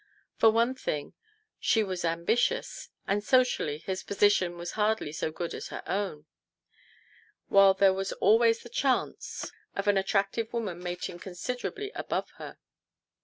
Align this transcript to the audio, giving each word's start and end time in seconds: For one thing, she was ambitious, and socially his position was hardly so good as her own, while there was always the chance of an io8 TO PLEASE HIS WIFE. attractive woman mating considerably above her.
For 0.35 0.49
one 0.49 0.73
thing, 0.73 1.13
she 1.59 1.83
was 1.83 2.03
ambitious, 2.03 2.89
and 3.05 3.23
socially 3.23 3.77
his 3.77 4.01
position 4.01 4.57
was 4.57 4.71
hardly 4.71 5.11
so 5.11 5.31
good 5.31 5.53
as 5.53 5.67
her 5.67 5.83
own, 5.85 6.25
while 7.49 7.75
there 7.75 7.93
was 7.93 8.11
always 8.13 8.63
the 8.63 8.69
chance 8.69 9.43
of 9.45 9.51
an 9.51 9.51
io8 9.51 9.53
TO 9.53 9.53
PLEASE 9.53 9.75
HIS 9.75 9.85
WIFE. 9.85 9.97
attractive 10.03 10.53
woman 10.53 10.79
mating 10.81 11.19
considerably 11.19 11.91
above 11.93 12.31
her. 12.37 12.57